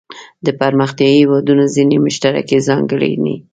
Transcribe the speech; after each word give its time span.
د 0.45 0.47
پرمختیايي 0.59 1.17
هیوادونو 1.21 1.63
ځینې 1.75 1.97
مشترکې 2.05 2.57
ځانګړنې. 2.67 3.35